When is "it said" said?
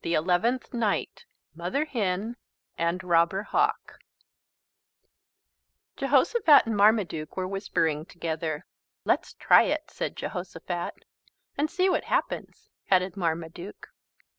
9.65-10.15